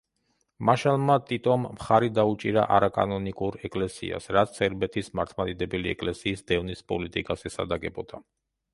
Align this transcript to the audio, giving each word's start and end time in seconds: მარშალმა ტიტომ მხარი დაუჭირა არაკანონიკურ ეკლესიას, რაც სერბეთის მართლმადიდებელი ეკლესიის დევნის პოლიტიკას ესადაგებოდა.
მარშალმა 0.69 1.17
ტიტომ 1.31 1.67
მხარი 1.73 2.09
დაუჭირა 2.21 2.63
არაკანონიკურ 2.79 3.59
ეკლესიას, 3.71 4.33
რაც 4.39 4.59
სერბეთის 4.63 5.15
მართლმადიდებელი 5.21 5.95
ეკლესიის 5.97 6.47
დევნის 6.55 6.87
პოლიტიკას 6.95 7.51
ესადაგებოდა. 7.53 8.27